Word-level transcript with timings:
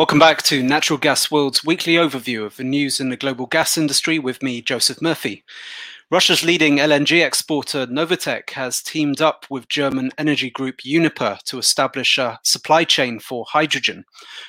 Welcome 0.00 0.18
back 0.18 0.40
to 0.44 0.62
Natural 0.62 0.98
Gas 0.98 1.30
World's 1.30 1.62
weekly 1.62 1.96
overview 1.96 2.46
of 2.46 2.56
the 2.56 2.64
news 2.64 3.00
in 3.00 3.10
the 3.10 3.18
global 3.18 3.44
gas 3.44 3.76
industry 3.76 4.18
with 4.18 4.42
me, 4.42 4.62
Joseph 4.62 5.02
Murphy. 5.02 5.44
Russia's 6.10 6.42
leading 6.42 6.78
LNG 6.78 7.22
exporter 7.22 7.86
Novatek 7.86 8.48
has 8.52 8.80
teamed 8.80 9.20
up 9.20 9.44
with 9.50 9.68
German 9.68 10.10
energy 10.16 10.48
group 10.48 10.86
Uniper 10.86 11.38
to 11.44 11.58
establish 11.58 12.16
a 12.16 12.40
supply 12.42 12.82
chain 12.82 13.20
for 13.20 13.44
hydrogen, 13.50 14.06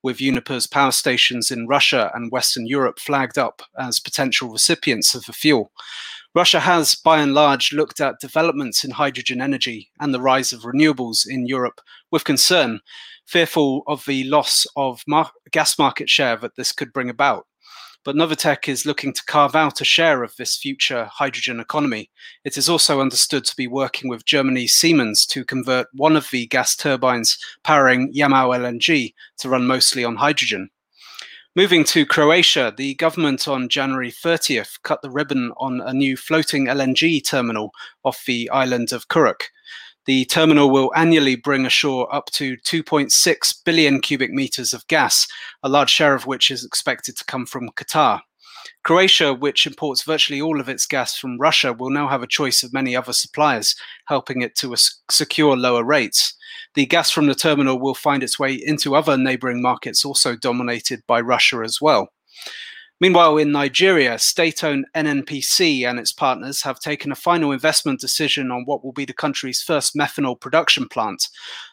with 0.00 0.18
Uniper's 0.18 0.68
power 0.68 0.92
stations 0.92 1.50
in 1.50 1.66
Russia 1.66 2.12
and 2.14 2.30
Western 2.30 2.68
Europe 2.68 3.00
flagged 3.00 3.36
up 3.36 3.62
as 3.76 3.98
potential 3.98 4.48
recipients 4.48 5.12
of 5.12 5.24
the 5.24 5.32
fuel. 5.32 5.72
Russia 6.34 6.60
has, 6.60 6.94
by 6.94 7.18
and 7.18 7.34
large, 7.34 7.72
looked 7.72 8.00
at 8.00 8.20
developments 8.20 8.84
in 8.84 8.90
hydrogen 8.90 9.40
energy 9.40 9.90
and 10.00 10.14
the 10.14 10.20
rise 10.20 10.52
of 10.52 10.62
renewables 10.62 11.26
in 11.28 11.46
Europe 11.46 11.80
with 12.10 12.24
concern, 12.24 12.80
fearful 13.26 13.82
of 13.86 14.04
the 14.06 14.24
loss 14.24 14.66
of 14.76 15.02
mar- 15.06 15.30
gas 15.50 15.78
market 15.78 16.08
share 16.08 16.36
that 16.36 16.56
this 16.56 16.72
could 16.72 16.92
bring 16.92 17.10
about 17.10 17.46
but 18.04 18.16
Novatek 18.16 18.68
is 18.68 18.84
looking 18.84 19.12
to 19.12 19.24
carve 19.24 19.54
out 19.54 19.80
a 19.80 19.84
share 19.84 20.22
of 20.22 20.34
this 20.36 20.56
future 20.56 21.08
hydrogen 21.12 21.60
economy. 21.60 22.10
It 22.44 22.56
is 22.56 22.68
also 22.68 23.00
understood 23.00 23.44
to 23.44 23.56
be 23.56 23.66
working 23.66 24.08
with 24.08 24.24
Germany's 24.24 24.74
Siemens 24.74 25.24
to 25.26 25.44
convert 25.44 25.86
one 25.94 26.16
of 26.16 26.28
the 26.30 26.46
gas 26.48 26.74
turbines 26.74 27.38
powering 27.62 28.12
Yamal 28.12 28.56
LNG 28.58 29.14
to 29.38 29.48
run 29.48 29.66
mostly 29.66 30.04
on 30.04 30.16
hydrogen. 30.16 30.68
Moving 31.54 31.84
to 31.84 32.06
Croatia, 32.06 32.72
the 32.74 32.94
government 32.94 33.46
on 33.46 33.68
January 33.68 34.10
30th 34.10 34.80
cut 34.84 35.02
the 35.02 35.10
ribbon 35.10 35.52
on 35.58 35.82
a 35.82 35.92
new 35.92 36.16
floating 36.16 36.64
LNG 36.64 37.22
terminal 37.22 37.72
off 38.04 38.24
the 38.26 38.48
island 38.48 38.90
of 38.90 39.08
Krk. 39.08 39.42
The 40.06 40.24
terminal 40.24 40.70
will 40.70 40.90
annually 40.96 41.36
bring 41.36 41.66
ashore 41.66 42.12
up 42.12 42.30
to 42.30 42.56
2.6 42.56 43.64
billion 43.66 44.00
cubic 44.00 44.32
meters 44.32 44.72
of 44.72 44.86
gas, 44.86 45.28
a 45.62 45.68
large 45.68 45.90
share 45.90 46.14
of 46.14 46.24
which 46.24 46.50
is 46.50 46.64
expected 46.64 47.18
to 47.18 47.24
come 47.26 47.44
from 47.44 47.68
Qatar. 47.72 48.22
Croatia, 48.84 49.34
which 49.34 49.66
imports 49.66 50.02
virtually 50.02 50.40
all 50.40 50.60
of 50.60 50.68
its 50.68 50.86
gas 50.86 51.16
from 51.16 51.38
Russia, 51.38 51.72
will 51.72 51.90
now 51.90 52.08
have 52.08 52.22
a 52.22 52.26
choice 52.26 52.62
of 52.62 52.72
many 52.72 52.96
other 52.96 53.12
suppliers, 53.12 53.74
helping 54.06 54.42
it 54.42 54.54
to 54.56 54.74
secure 55.10 55.56
lower 55.56 55.84
rates. 55.84 56.34
The 56.74 56.86
gas 56.86 57.10
from 57.10 57.26
the 57.26 57.34
terminal 57.34 57.78
will 57.78 57.94
find 57.94 58.22
its 58.22 58.38
way 58.38 58.54
into 58.54 58.94
other 58.94 59.16
neighboring 59.16 59.60
markets, 59.60 60.04
also 60.04 60.36
dominated 60.36 61.02
by 61.06 61.20
Russia 61.20 61.62
as 61.64 61.80
well. 61.80 62.08
Meanwhile, 63.02 63.38
in 63.38 63.50
Nigeria, 63.50 64.16
state 64.16 64.62
owned 64.62 64.86
NNPC 64.94 65.84
and 65.84 65.98
its 65.98 66.12
partners 66.12 66.62
have 66.62 66.78
taken 66.78 67.10
a 67.10 67.16
final 67.16 67.50
investment 67.50 67.98
decision 67.98 68.52
on 68.52 68.62
what 68.64 68.84
will 68.84 68.92
be 68.92 69.04
the 69.04 69.12
country's 69.12 69.60
first 69.60 69.96
methanol 69.96 70.38
production 70.38 70.88
plant. 70.88 71.26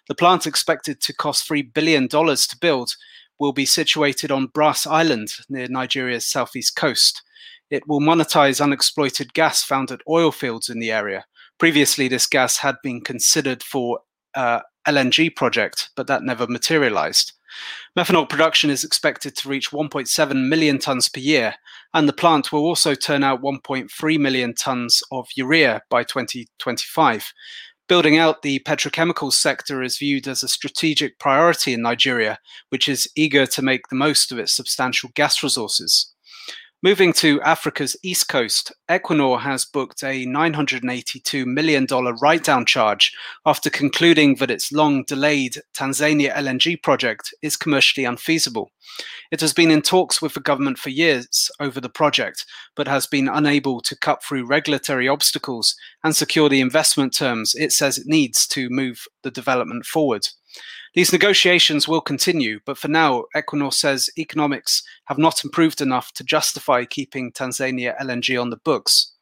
The 0.08 0.16
plant, 0.16 0.48
expected 0.48 1.02
to 1.02 1.14
cost 1.14 1.48
$3 1.48 1.72
billion 1.72 2.08
to 2.08 2.58
build, 2.59 2.96
will 3.40 3.54
be 3.54 3.66
situated 3.66 4.32
on 4.32 4.48
Brass 4.48 4.86
Island 4.86 5.32
near 5.50 5.68
Nigeria's 5.68 6.28
southeast 6.28 6.76
coast. 6.76 7.22
It 7.70 7.88
will 7.88 8.00
monetize 8.00 8.62
unexploited 8.62 9.34
gas 9.34 9.64
found 9.64 9.92
at 9.92 10.02
oil 10.09 10.31
fields 10.31 10.70
in 10.70 10.80
the 10.80 10.92
area. 10.92 11.26
Previously, 11.58 12.08
this 12.08 12.26
gas 12.26 12.58
had 12.58 12.76
been 12.84 13.02
considered 13.02 13.62
for 13.62 14.00
uh, 14.36 14.62
LNG 14.88 15.36
project, 15.36 15.90
but 15.96 16.08
that 16.08 16.23
never 16.23 16.48
materialized. 16.48 17.34
Methanol 17.98 18.30
production 18.30 18.70
is 18.70 18.84
expected 18.84 19.36
to 19.36 19.50
reach 19.50 19.72
1.7 19.72 20.48
million 20.48 20.80
tons 20.80 21.09
per 21.09 21.20
year, 21.20 21.56
and 21.94 22.08
the 22.08 22.14
plant 22.14 22.52
will 22.52 22.66
also 22.66 22.94
turn 22.94 23.24
out 23.24 23.42
1.3 23.42 24.19
million 24.19 24.53
tons 24.53 25.02
of 25.12 25.28
urea 25.36 25.81
by 25.90 26.03
2025. 26.03 27.34
Building 27.89 28.19
out 28.19 28.44
the 28.44 28.59
petrochemical 28.59 29.33
sector 29.33 29.81
is 29.81 29.97
viewed 29.97 30.27
as 30.27 30.44
a 30.44 30.47
strategic 30.47 31.17
priority 31.17 31.73
in 31.73 31.81
Nigeria, 31.81 32.38
which 32.69 32.88
is 32.88 33.09
eager 33.16 33.47
to 33.47 33.63
make 33.63 33.88
the 33.88 33.95
most 33.95 34.31
of 34.31 34.38
its 34.38 34.55
substantial 34.55 35.09
gas 35.16 35.41
resources. 35.41 36.09
Moving 36.81 37.12
to 37.16 37.41
Africa's 37.41 37.97
east 38.03 38.29
coast, 38.29 38.72
Equinor 38.90 39.41
has 39.41 39.66
booked 39.66 40.01
a 40.01 40.25
$982 40.25 41.45
million 41.45 41.85
write 42.22 42.45
down 42.45 42.66
charge 42.66 43.12
after 43.45 43.69
concluding 43.69 44.35
that 44.35 44.50
its 44.50 44.72
long 44.72 45.03
delayed 45.03 45.57
Tanzania 45.75 46.34
LNG 46.34 46.81
project 46.81 47.34
is 47.41 47.57
commercially 47.57 48.06
unfeasible. 48.06 48.72
It 49.29 49.41
has 49.41 49.51
been 49.51 49.72
in 49.72 49.81
talks 49.81 50.22
with 50.22 50.35
the 50.35 50.39
government 50.39 50.78
for 50.78 50.89
years 50.89 51.51
over 51.59 51.81
the 51.81 51.89
project, 51.89 52.45
but 52.78 52.88
has 52.88 53.06
been 53.06 53.28
unable 53.28 53.81
to 53.81 53.97
cut 53.97 54.23
through 54.23 54.45
regulatory 54.45 55.09
obstacles 55.09 55.75
and 56.06 56.16
secure 56.16 56.47
the 56.47 56.62
investment 56.62 57.13
terms 57.13 57.56
it 57.56 57.73
says 57.73 57.97
it 57.97 58.07
needs 58.07 58.47
to 58.47 58.69
move 58.69 59.06
the 59.23 59.31
development 59.31 59.85
forward. 59.85 60.29
These 60.96 61.14
negotiations 61.14 61.88
will 61.88 62.02
continue, 62.02 62.60
but 62.66 62.78
for 62.78 62.88
now, 62.88 63.26
Equinor 63.36 63.74
says 63.74 64.10
economics 64.18 64.84
have 65.06 65.18
not 65.18 65.44
improved 65.44 65.82
enough 65.82 66.12
to 66.14 66.24
justify 66.24 66.86
keeping 66.86 67.32
Tanzania 67.32 67.96
LNG 68.02 68.42
on 68.42 68.50
the 68.50 68.58
books. 68.58 69.14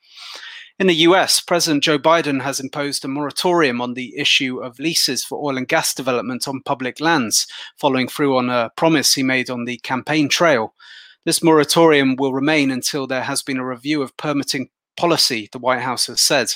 In 0.79 0.87
the 0.87 0.95
US, 1.07 1.39
President 1.39 1.83
Joe 1.83 1.97
Biden 1.97 2.41
has 2.43 2.59
imposed 2.59 3.03
a 3.03 3.07
moratorium 3.07 3.81
on 3.81 3.95
the 3.95 4.15
issue 4.15 4.59
of 4.59 4.77
leases 4.77 5.25
for 5.25 5.43
oil 5.43 5.57
and 5.57 5.67
gas 5.67 5.93
development 5.93 6.47
on 6.47 6.61
public 6.61 6.99
lands, 7.01 7.47
following 7.77 8.07
through 8.07 8.37
on 8.37 8.49
a 8.49 8.69
promise 8.77 9.15
he 9.15 9.23
made 9.23 9.49
on 9.49 9.65
the 9.65 9.77
campaign 9.79 10.29
trail. 10.29 10.75
This 11.25 11.41
moratorium 11.43 12.15
will 12.15 12.31
remain 12.31 12.69
until 12.69 13.07
there 13.07 13.23
has 13.23 13.41
been 13.41 13.57
a 13.57 13.65
review 13.65 14.03
of 14.03 14.15
permitting 14.17 14.69
policy, 14.95 15.49
the 15.51 15.57
White 15.57 15.81
House 15.81 16.05
has 16.07 16.21
said. 16.21 16.53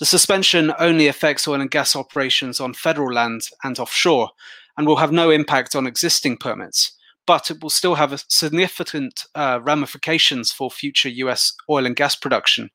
The 0.00 0.06
suspension 0.06 0.72
only 0.78 1.08
affects 1.08 1.46
oil 1.46 1.60
and 1.60 1.70
gas 1.70 1.94
operations 1.94 2.58
on 2.58 2.72
federal 2.72 3.12
land 3.12 3.42
and 3.62 3.78
offshore 3.78 4.30
and 4.78 4.86
will 4.86 4.96
have 4.96 5.12
no 5.12 5.30
impact 5.30 5.76
on 5.76 5.86
existing 5.86 6.38
permits, 6.38 6.96
but 7.26 7.50
it 7.50 7.62
will 7.62 7.68
still 7.68 7.96
have 7.96 8.24
significant 8.26 9.26
uh, 9.34 9.60
ramifications 9.62 10.52
for 10.52 10.70
future 10.70 11.10
US 11.10 11.52
oil 11.68 11.84
and 11.84 11.94
gas 11.94 12.16
production. 12.16 12.70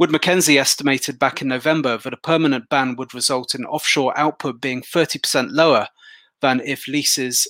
Wood 0.00 0.10
Mackenzie 0.10 0.58
estimated 0.58 1.16
back 1.16 1.40
in 1.40 1.46
November 1.46 1.96
that 1.96 2.12
a 2.12 2.18
permanent 2.18 2.68
ban 2.68 2.96
would 2.96 3.14
result 3.14 3.54
in 3.54 3.64
offshore 3.64 4.18
output 4.18 4.60
being 4.60 4.82
30% 4.82 5.50
lower 5.52 5.86
than 6.40 6.60
if 6.64 6.88
leases 6.88 7.46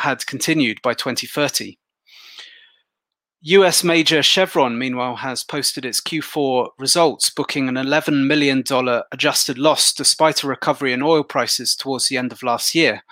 had 0.00 0.26
continued 0.26 0.82
by 0.82 0.92
2030. 0.92 1.78
US 3.42 3.82
major 3.82 4.22
Chevron, 4.22 4.76
meanwhile, 4.76 5.16
has 5.16 5.42
posted 5.42 5.86
its 5.86 5.98
Q4 5.98 6.72
results, 6.78 7.30
booking 7.30 7.70
an 7.70 7.76
$11 7.76 8.26
million 8.26 8.62
adjusted 9.12 9.56
loss 9.56 9.94
despite 9.94 10.42
a 10.42 10.46
recovery 10.46 10.92
in 10.92 11.02
oil 11.02 11.24
prices 11.24 11.74
towards 11.74 12.08
the 12.08 12.18
end 12.18 12.32
of 12.32 12.42
last 12.42 12.74
year. 12.74 13.02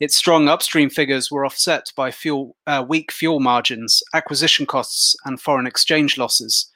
Its 0.00 0.16
strong 0.16 0.48
upstream 0.48 0.90
figures 0.90 1.30
were 1.30 1.46
offset 1.46 1.92
by 1.94 2.10
fuel, 2.10 2.56
uh, 2.66 2.84
weak 2.88 3.12
fuel 3.12 3.38
margins, 3.38 4.02
acquisition 4.12 4.66
costs, 4.66 5.14
and 5.24 5.40
foreign 5.40 5.68
exchange 5.68 6.18
losses. 6.18 6.68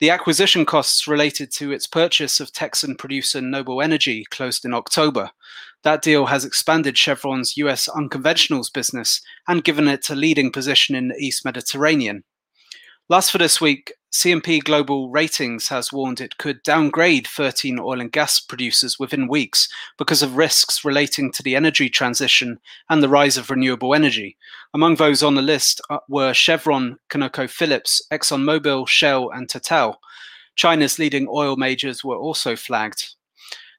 The 0.00 0.10
acquisition 0.10 0.66
costs 0.66 1.08
related 1.08 1.50
to 1.52 1.72
its 1.72 1.86
purchase 1.86 2.38
of 2.38 2.52
Texan 2.52 2.96
producer 2.96 3.40
Noble 3.40 3.80
Energy 3.80 4.26
closed 4.30 4.66
in 4.66 4.74
October. 4.74 5.30
That 5.84 6.02
deal 6.02 6.26
has 6.26 6.44
expanded 6.44 6.98
Chevron's 6.98 7.56
US 7.56 7.88
unconventionals 7.88 8.70
business 8.70 9.22
and 9.48 9.64
given 9.64 9.88
it 9.88 10.10
a 10.10 10.14
leading 10.14 10.52
position 10.52 10.94
in 10.94 11.08
the 11.08 11.16
East 11.16 11.46
Mediterranean. 11.46 12.24
Last 13.08 13.30
for 13.32 13.38
this 13.38 13.60
week, 13.60 13.92
S&P 14.14 14.60
Global 14.60 15.10
Ratings 15.10 15.68
has 15.68 15.92
warned 15.92 16.20
it 16.20 16.38
could 16.38 16.62
downgrade 16.62 17.26
13 17.26 17.78
oil 17.80 18.00
and 18.00 18.12
gas 18.12 18.38
producers 18.38 18.98
within 18.98 19.26
weeks 19.26 19.68
because 19.98 20.22
of 20.22 20.36
risks 20.36 20.84
relating 20.84 21.32
to 21.32 21.42
the 21.42 21.56
energy 21.56 21.88
transition 21.88 22.60
and 22.88 23.02
the 23.02 23.08
rise 23.08 23.36
of 23.36 23.50
renewable 23.50 23.92
energy. 23.94 24.36
Among 24.72 24.96
those 24.96 25.22
on 25.22 25.34
the 25.34 25.42
list 25.42 25.80
uh, 25.90 25.98
were 26.08 26.32
Chevron, 26.32 26.98
ConocoPhillips, 27.10 28.02
ExxonMobil, 28.12 28.86
Shell, 28.86 29.30
and 29.30 29.48
Total. 29.48 29.98
China's 30.54 30.98
leading 30.98 31.26
oil 31.28 31.56
majors 31.56 32.04
were 32.04 32.18
also 32.18 32.54
flagged. 32.54 33.14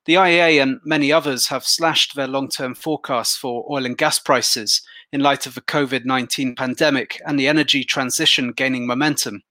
The 0.06 0.15
IEA 0.15 0.62
and 0.62 0.81
many 0.83 1.13
others 1.13 1.48
have 1.48 1.63
slashed 1.63 2.15
their 2.15 2.27
long 2.27 2.50
term 2.50 2.75
forecasts 2.75 3.38
for 3.38 3.65
oil 3.71 3.86
and 3.86 3.98
gas 3.98 4.19
prices 4.19 4.81
in 5.13 5.21
light 5.21 5.45
of 5.45 5.56
the 5.56 5.62
COVID 5.62 6.04
19 6.04 6.56
pandemic 6.56 7.21
and 7.25 7.39
the 7.39 7.48
energy 7.48 7.86
transition 7.86 8.51
gaining 8.51 8.86
momentum. 8.86 9.44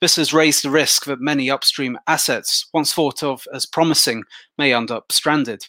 This 0.00 0.16
has 0.16 0.32
raised 0.32 0.64
the 0.64 0.70
risk 0.70 1.04
that 1.04 1.20
many 1.20 1.50
upstream 1.50 1.98
assets, 2.06 2.66
once 2.72 2.94
thought 2.94 3.22
of 3.22 3.46
as 3.52 3.66
promising, 3.66 4.22
may 4.56 4.72
end 4.72 4.90
up 4.90 5.12
stranded. 5.12 5.66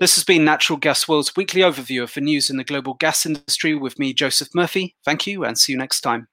This 0.00 0.16
has 0.16 0.24
been 0.24 0.44
Natural 0.44 0.76
Gas 0.76 1.06
World's 1.06 1.36
weekly 1.36 1.60
overview 1.60 2.02
of 2.02 2.12
the 2.12 2.20
news 2.20 2.50
in 2.50 2.56
the 2.56 2.64
global 2.64 2.94
gas 2.94 3.24
industry 3.24 3.76
with 3.76 3.96
me, 3.96 4.12
Joseph 4.12 4.48
Murphy. 4.52 4.96
Thank 5.04 5.24
you 5.28 5.44
and 5.44 5.56
see 5.56 5.72
you 5.72 5.78
next 5.78 6.00
time. 6.00 6.26